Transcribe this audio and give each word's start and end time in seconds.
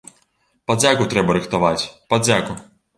Падзяку 0.71 1.07
трэба 1.13 1.37
рыхтаваць, 1.39 1.89
падзяку. 2.15 2.63